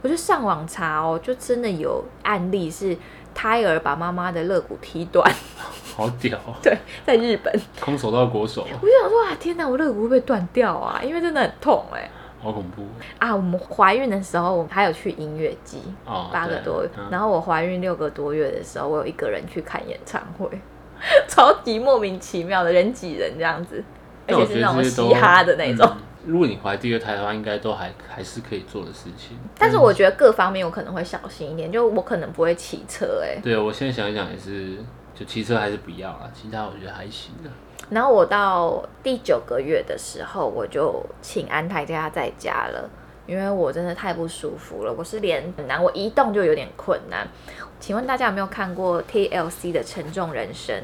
[0.03, 2.97] 我就上网查哦，就真的有案例是
[3.35, 5.29] 胎儿把妈妈的肋骨踢断，
[5.97, 6.37] 好屌。
[6.47, 11.01] 哦，对，在日本，空手道国手，我就想说啊，天哪，我肋骨会不会断掉啊？
[11.03, 12.11] 因为真的很痛哎、
[12.45, 12.87] 好恐怖
[13.19, 13.35] 啊！
[13.35, 16.31] 我们怀孕的时候，我们还有去音乐季，哦。
[16.33, 20.47] 八个多月，嗯然后我怀孕六个多月的时候，我有一个人去看演唱会，
[21.27, 23.83] 超级莫名其妙的人挤人这样子，
[24.29, 25.87] 而且是那种嘻哈的那种。
[25.91, 29.37] 嗯如果你怀第二胎的话，应该都还还是可以做的事情。
[29.59, 34.79] 但是我觉得各方面我可能会小心一点，就我可能不会骑车哎、对啊，我现在想一想也是，
[35.15, 37.51] 就骑车还是不要啦，其他我觉得还行的。
[37.91, 42.89] 然后我到第九个月的时候，我就请安泰家在家了，
[43.27, 47.29] 因为我真的太不舒服了，我是连很难，我移动就有点困难。
[47.79, 50.77] 请问大家有没有看过 TLC 的《沉重人生》？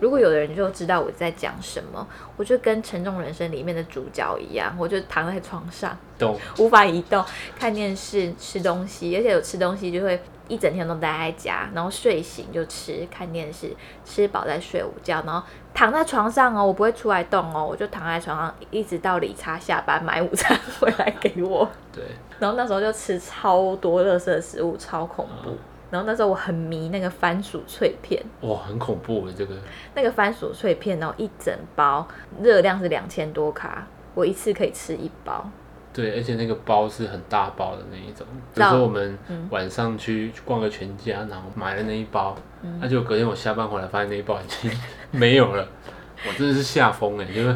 [0.00, 7.24] 如果有的人就知道我在讲什么，我就跟《沉重人生》里面的主角一样，我就躺在床上，懂， 无法移动，
[7.58, 15.44] 看电视、吃东西，而且有吃东西就会一整天都待在家，然后睡醒就吃，看电视，吃饱再睡午觉，然后
[15.78, 21.70] 躺在床上哦，我不会出来动哦，我就躺在床上，一直到理查下班买午餐回来给我。
[21.92, 22.02] 对，
[22.40, 25.50] 然后那时候就吃超多垃圾食物，超恐怖。
[25.50, 25.58] 嗯
[25.90, 29.54] 然后那时候我很迷那个番薯脆片，哇，很恐怖欸这个。
[29.94, 32.06] 那个番薯脆片哦，一整包
[32.42, 35.48] 热量是两千多卡，我一次可以吃一包。
[35.90, 38.26] 对，而且那个包是很大包的那一种。
[38.52, 44.70] 比知道如说我们嗯晚上去逛个全家，然后买了那一包，嗯那、就隔天我下班回来发现那一包已经
[45.10, 45.66] 没有了，
[46.26, 47.52] 我真的是吓疯哎，就是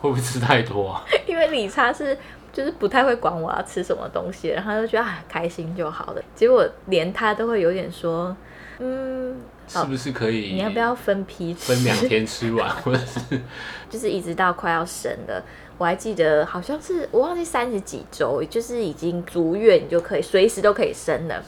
[0.00, 1.04] 会不会吃太多啊？
[1.26, 2.16] 因为理查是
[2.52, 6.22] 就是不太会管我要吃什么东西，然后他就觉得啊开心就好了。
[6.34, 8.36] 结果连他都会有点说，
[8.78, 9.36] 嗯，
[9.68, 10.52] 是不是可以？
[10.54, 11.72] 你要不要分批吃？
[11.72, 13.20] 分两天吃完，或者是
[13.90, 15.42] 就是一直到快要生了，
[15.78, 21.42] 我还记得好像是我忘记三十几周，就是已经足月，你就可以随时都可以生了。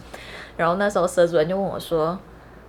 [0.56, 2.18] 然后那时候佘主任就问我说：“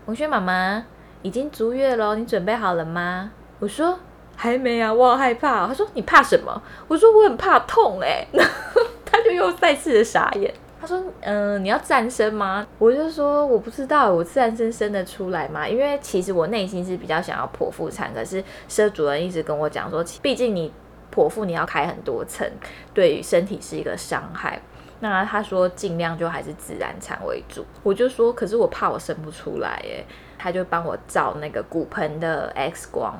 [0.09, 0.83] 文轩妈妈
[1.21, 3.99] 已经足月了，你准备好了吗？”我说
[4.35, 10.51] ：“还没啊，我好害怕哦、他说：“你怕什么？”我说：“我很怕痛。”哎，然后他就又再次的傻眼。
[10.81, 15.67] 他说：“嗯、你要自然生吗？”我就说：“我不知道，我自然生生得出来吗？
[15.67, 20.73] 因为其实我内心是比较想要剖腹产，可是佘主任一直跟我讲说，毕竟你
[21.13, 22.49] 剖腹你要开很多层，
[22.95, 24.59] 对于身体是一个伤害。
[25.01, 27.65] 那他说尽量就还是自然产为主。
[27.83, 30.05] 我就说，可是我怕我生不出来耶。
[30.37, 33.13] 他就帮我照那个骨盆的 X 光。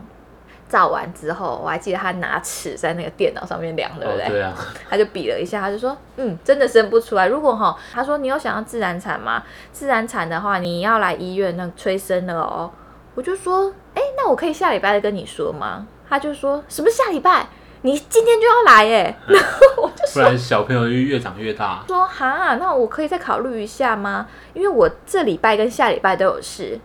[0.70, 4.26] 照完之后，我还记得他拿尺在那个电脑上面量，对不对？
[4.26, 4.56] 哦，对啊，
[4.88, 7.28] 他就比了一下，他就说，嗯，真的生不出来。
[7.28, 9.44] 如果哈，他说你有想要自然产吗？
[9.72, 12.72] 自然产的话，你要来医院那催生了哦。
[13.16, 15.88] 我就说，哎，那我可以下礼拜再跟你说吗？
[16.08, 17.48] 他就说什么下礼拜？
[17.82, 19.18] 你今天就要来哎？
[19.28, 21.84] 然 后我就说不然小朋友就越长越大。
[21.88, 24.28] 说哈，那我可以再考虑一下吗？
[24.54, 26.80] 因为我这礼拜跟下礼拜都有事。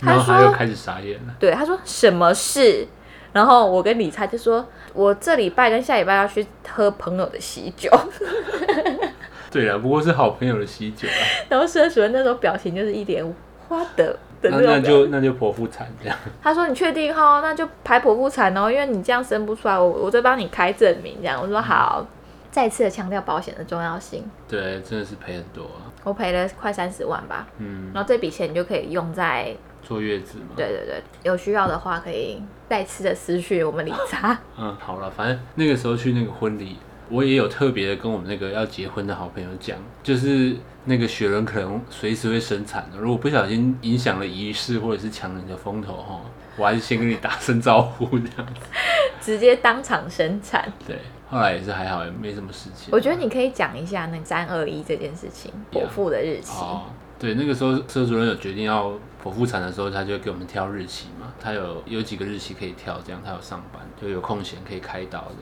[0.00, 1.34] 他说，开始傻眼了。
[1.38, 2.86] 对，他说什么事？
[3.32, 7.90] 然后我跟理查就说，我这礼拜跟下礼拜要去喝朋友的喜酒。
[9.50, 13.24] 对了，不过是好朋友的喜酒啊， 然后佘主任那时候表情就是一脸
[13.68, 16.18] 花的的那那就那就剖腹产这样。
[16.42, 17.40] 他说：“你确定哈？
[17.40, 22.06] 那就排剖腹产哦，因为你这样生不出来，我我再帮你开证明。”这样我说好，
[22.50, 24.24] 再次的强调保险的重要性。
[24.48, 25.92] 对，真的是赔很多啊。
[26.04, 30.50] 我赔了快三十万吧，嗯，然后这笔钱你就可以用在坐月子嘛。
[30.54, 34.38] 对对对，有需要的话可以再次的私讯我们理查。
[34.56, 36.76] 嗯，好了，反正那个时候去那个婚礼，
[37.08, 46.20] 我也有特别的跟我们那个要结婚的好朋友讲，就是那个雪人可能随时会生产的，如果不小心影响了仪式或者是抢人的风头哈，
[46.56, 48.60] 我还是先跟你打声招呼这样子。
[49.20, 50.72] 直接当场生产。
[50.86, 50.96] 对，
[51.28, 52.90] 后来也是还好，也没什么事情。
[52.92, 56.52] 我觉得你可以讲一下那三二一这件事情，剖腹的日期。
[56.60, 56.84] 哦，
[57.18, 58.92] 对，那个时候车主任有决定要
[59.22, 65.36] 剖腹产的时候，他就给我们挑日期嘛，他有有几个日期可以挑，这样他有上班就有空闲可以开刀的。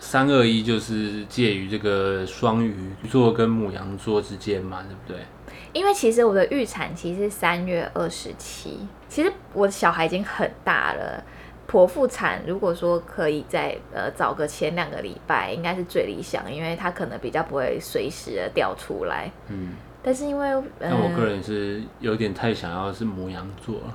[0.00, 2.74] 三二一就是介于这个双鱼
[3.10, 5.26] 座跟母羊座之间嘛，对不对？
[5.72, 11.22] 因为其实我的预产期是三月二十七，其实我的小孩已经很大了。
[11.70, 19.30] 剖腹产如果说可以在呃早个前两个礼拜，应该是最理想，因为他可能比较不会随时的掉出来。
[19.48, 23.94] 嗯，但是因为呃，但我个人是有点太想要是母羊座了，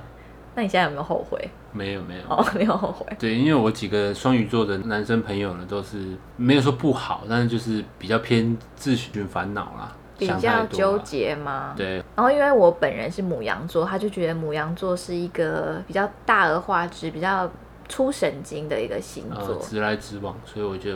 [0.56, 1.50] 那你现在有没有后悔？
[1.72, 2.22] 没有没有。
[2.30, 3.06] 哦，没有后悔。
[3.18, 10.66] 对，因为我几个双鱼座的男生朋友呢，都是没有说不好，但是就是比较偏自寻烦恼啦，比较。
[10.68, 11.74] 纠结嘛？
[11.76, 17.50] 对，然后因为我本人是母羊座，他就觉得母羊座是一个比较大而化之、比较
[17.90, 19.58] 粗神经的一个星呃，座。
[19.58, 20.92] 直来直往，所以我就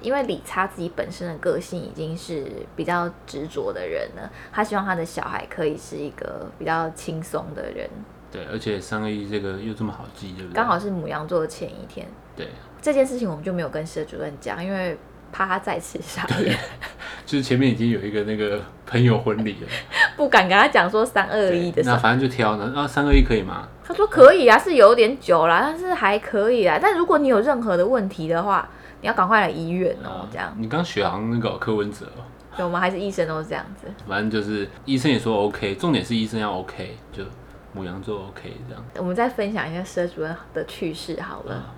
[0.00, 2.46] 因为理查自己本身的个性已经是
[2.76, 7.88] 比较执着的人了，他希望他的小孩可以是一个比较轻松的人。
[8.30, 10.54] 对，而且三个一这个又这么好记，对不对？
[10.54, 12.48] 刚好是母羊座的前一天，对，
[12.80, 14.96] 这件事情我们就没有跟社主任讲，因为
[15.32, 16.56] 怕他再次傻眼，
[17.26, 19.68] 就是前面已经有一个那个朋友婚礼了，
[20.16, 21.96] 不敢跟他讲说三二一的事那。
[21.96, 23.68] 反正就挑呢，啊，三二一可以吗？
[23.84, 26.78] 他说可以啊，是有点久了，但是还可以啊。
[26.80, 28.68] 但如果你有任何的问题的话，
[29.00, 30.54] 你要赶快来医院哦、这样。
[30.58, 32.22] 你刚学好像那个柯文哲哦，
[32.56, 33.86] 对，我们还是医生都是这样子。
[34.06, 37.24] 反正就是医生也说 OK，重点是医生要 OK，就
[37.72, 38.84] 母羊座 OK 这样。
[38.96, 41.74] 我们再分享一下佘主任的趣事好了。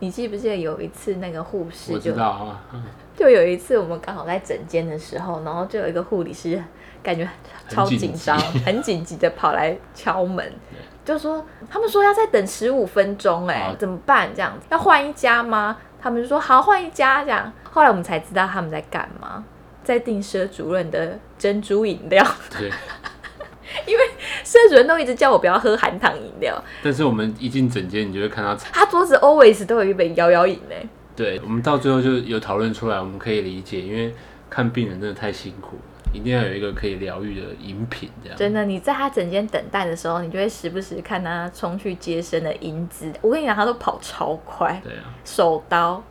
[0.00, 2.82] 你记不记得有一次那个护士我就知道啊，嗯
[3.16, 6.62] 就有一次我们刚好在诊间的时候，然后就有一个护理师
[7.02, 7.28] 感觉
[7.68, 10.52] 超很紧紧张、很紧急的跑来敲门，
[11.04, 14.30] 就说他们说要再等十五分钟，哎，怎么办？
[14.32, 15.76] 这样子要换一家吗？
[16.00, 17.52] 他们就说好换一家这样。
[17.68, 19.44] 后来我们才知道他们在干嘛，
[19.82, 22.24] 在订佘主任的珍珠饮料。
[22.56, 22.70] 对，
[24.44, 30.74] 社主任都一直叫我不要喝含糖饮料，但是我们一进整间，你就会看到，他桌子 always 都有一杯摇摇饮呢。
[31.14, 34.14] 对我们到最后就有讨论出来，我们可以理解，因为
[34.48, 38.38] 看病人真的太辛苦了，一定要有一个可以疗愈的饮品，这样。
[38.38, 43.12] 真的，你在他整间等待的时候，你就会时不时看他冲去接生的英姿。
[43.20, 46.02] 我跟你讲，他都跑超快，对啊，手刀，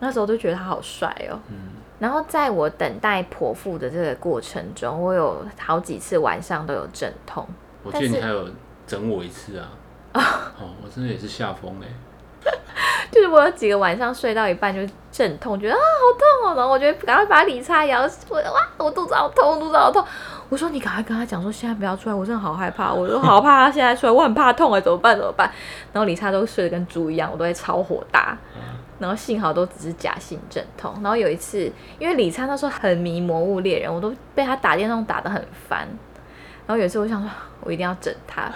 [0.00, 1.38] 那时候都觉得他好帅哦。
[1.48, 1.56] 嗯，
[1.98, 7.46] 然后在我等待剖腹的这个过程中，我有好几次晚上都有阵痛。
[7.82, 8.48] 我记得你还有
[8.86, 9.68] 整我一次啊。
[10.14, 11.86] 哦，我真的也是吓疯哎。
[13.10, 14.80] 就是我有几个晚上睡到一半就
[15.10, 20.04] 阵痛，觉得啊好痛哦，然后我就赶快把李叉摇，我哇我肚子好痛，肚子好痛。
[20.48, 25.50] 我说你赶快跟他讲说现在不要出来，我真的好害怕，我说好怕他现在出来，我很怕痛哎，怎么办怎么办？
[25.92, 28.36] 然后李叉都睡得跟猪一样，我都会超火大。
[28.98, 30.92] 然后幸好都只是假性阵痛。
[31.02, 35.88] 然后有一次，因为李灿那时候很迷《魔物猎人》，我都被他打电动打得很烦。
[36.66, 37.30] 然后有一次我想说，
[37.60, 38.50] 我一定要整他，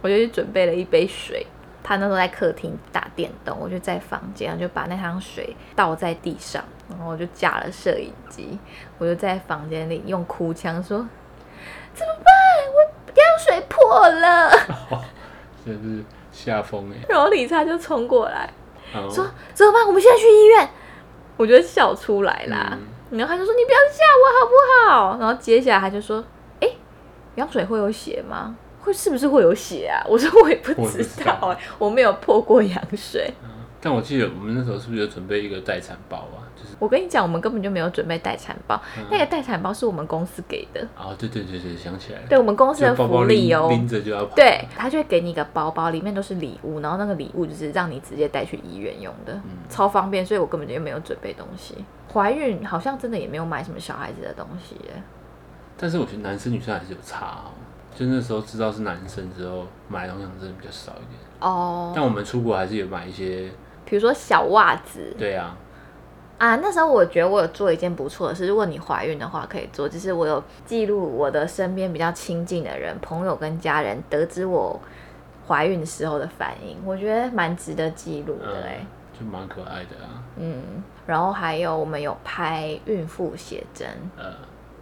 [0.00, 1.46] 我就去准备了一杯水。
[1.86, 8.58] 他那时候在客厅打电动，我就在房间，就把那汤水倒在地上，然后我就架了摄影机，
[8.96, 11.06] 我就在房间里用哭腔说
[11.92, 12.32] ：“怎么办？
[12.72, 12.80] 我
[13.12, 14.50] 药水破了！”
[15.62, 17.04] 真是下风哎。
[17.06, 18.48] 然后李灿就冲过来
[19.10, 19.86] 说：“怎么办？
[19.86, 20.68] 我们现在去医院。”
[21.36, 22.78] 我就笑出来啦。
[23.10, 24.54] 然后他就说：“你不要吓我好不
[24.90, 26.24] 好？”然后接下来他就说
[26.60, 26.68] ：“哎，
[27.34, 30.04] 羊水会有血吗？”会是不是会有血啊？
[30.06, 33.32] 我说我也不知道哎，我没有破过羊水。
[33.80, 36.43] 但我记得我们那时候是不是有准备一个待产包啊？
[36.56, 38.80] 就是我跟你讲，我们根本就没有准备待产包，
[39.10, 40.86] 那个待产包是我们公司给的。
[40.96, 42.26] 哦，对对对对，想起来了。
[42.28, 44.34] 对我们公司的福利哦，拎着就要跑。
[44.34, 50.24] 对，他就会给你一个包包，里面都是礼物，然后那个礼物就是让你直接带去医院用的，超方便。
[50.24, 51.84] 所以我根本就没有准备东西。
[52.12, 55.02] 怀孕好像真的也没有买什么小孩子的东西耶。
[55.76, 57.50] 但是我觉得男生女生还是有差哦。
[57.94, 61.92] 就那时候知道是男生之后，买东西真的比较少一点哦。
[61.94, 63.50] 但我们出国还是有买一些，
[63.84, 65.14] 比如说小袜子。
[65.18, 65.56] 对啊。
[66.44, 74.78] 啊，那时候我觉得我有做一件不错的事，如果你怀孕的话可以做，就是我有记录我的身边比较亲近的人、朋友跟家人得知我
[75.48, 78.84] 怀孕时候的反应，我觉得蛮值得记录的哎。
[79.18, 80.20] 就蛮可爱的啊。
[80.36, 80.62] 嗯，
[81.06, 83.88] 然后还有我们有拍孕妇写真。
[84.14, 84.24] 呃。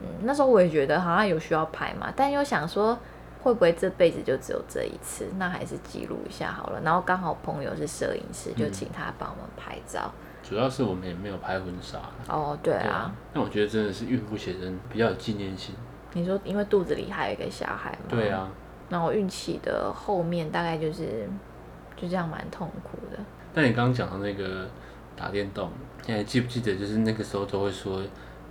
[0.00, 2.98] 嗯，那时候我也觉得好像有需要拍嘛，但又想说
[3.40, 6.80] 会不会这辈子就只有这一次，那还是记录一下好了。
[6.84, 10.10] 然后刚好朋友是摄影师，就请他帮我们拍照。
[10.52, 11.98] 主要是我们也没有拍婚纱。
[12.28, 13.10] 哦，对啊。
[13.32, 15.74] 那我觉得真的是孕妇写真比较有纪念性。
[16.12, 17.98] 你说因为肚子里还有一个小孩吗？
[18.10, 18.50] 对啊。
[18.90, 21.26] 那我孕期的后面大概就是
[21.96, 23.18] 就这样蛮痛苦的。
[23.54, 24.68] 但你刚刚讲的那个
[25.16, 25.70] 打电动，
[26.06, 26.76] 你还记不记得？
[26.76, 28.02] 就是那个时候都会说。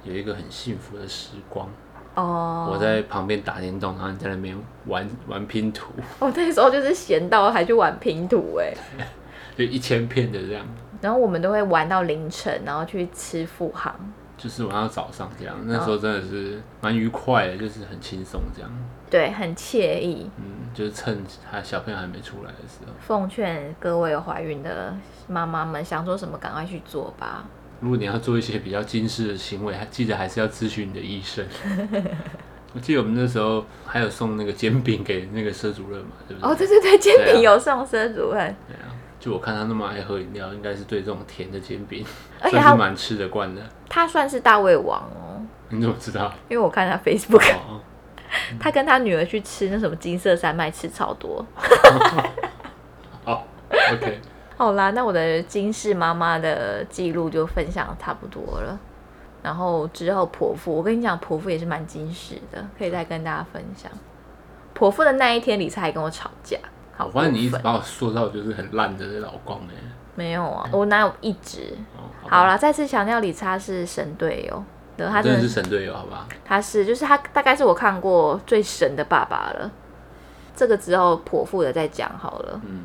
[0.04, 1.70] 有一个很幸福的时光
[2.16, 5.94] 哦，我在旁边打电动，然后你在那边玩玩拼图。
[6.18, 8.74] 哦，那时候就是闲到还去玩拼图哎，
[9.56, 10.66] 就一千片的这样。
[11.02, 13.94] 然后我们都会玩到凌晨，然后去吃富航，
[14.38, 15.56] 就是玩到早上这样。
[15.66, 18.72] 那时候真的是蛮愉快的，就是很轻松这样。
[19.10, 20.30] 对，很惬意。
[20.38, 22.94] 嗯，就是趁他小朋友还没出来的时候。
[23.00, 24.96] 奉劝各位有怀孕的
[25.28, 27.44] 妈妈们，想做什么赶快去做吧。
[27.80, 31.44] 如果你要做一些比较惊世的行为，记得还是要咨询你的医生。
[32.74, 36.50] 我记得我们那时候还有送那个煎饼给那个佘主任嘛，对不对？
[36.50, 38.56] 哦，对对对，煎饼有送佘主任。
[38.68, 38.88] 对啊，
[39.22, 42.04] 就我看他那么爱喝饮料，应该是对这种甜的煎饼
[42.42, 43.62] 算是蛮吃得惯的。
[43.88, 45.40] 他算是大胃王哦。
[45.70, 46.34] 你怎么知道？
[46.50, 47.54] 因为我看他 Facebook，
[48.60, 51.46] 他跟他女儿去吃那什么金色山脉，吃超多。
[53.24, 53.46] 好，
[53.94, 54.20] OK。
[54.58, 58.78] 好啦，那我的金氏妈妈的记录就分享差不多了。
[59.44, 63.92] 然后之后婆父，我跟你讲，婆父也是蛮金氏的，可以再跟大家分享。
[64.74, 66.58] 婆父的那一天，李才还跟我吵架。
[67.00, 69.74] 我发现你一直把我塑造就是很烂的老公哎。
[70.14, 71.74] 没有啊，我哪有一直？
[72.28, 74.64] 好了，再次强调，李差是神队友，
[75.10, 76.28] 他真的是神队友，好吧？
[76.44, 79.72] 他是，就是他大概是我看过最神的爸爸了。
[80.54, 82.62] 这个之后婆妇的再讲好了。
[82.66, 82.84] 嗯。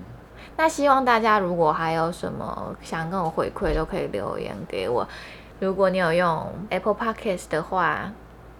[0.57, 5.07] 那希望大家如果还有什么想跟我回馈，都可以留言给我。
[5.59, 8.13] 如果你有用 Apple Podcast 的话，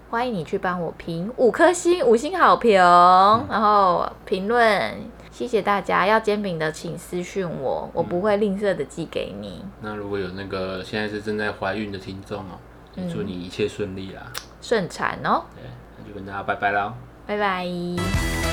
[0.09, 2.79] 欢迎你去帮我评五颗星，五星好评，
[3.49, 4.93] 然后评论。
[5.37, 9.63] 谢谢大家，要煎饼的请私讯我，我不会吝啬的寄给你。
[9.81, 12.57] 那如果有那个现在是正在怀孕的听众哦，
[13.13, 14.33] 祝你一切顺利啦，
[14.63, 15.43] 顺产哦。
[15.55, 15.69] 对，
[15.99, 16.91] 那就跟大家拜拜啦，
[17.27, 18.46] 拜拜。